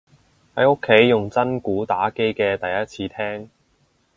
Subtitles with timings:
[0.55, 3.51] 喺屋企用真鼓打機嘅第一次聽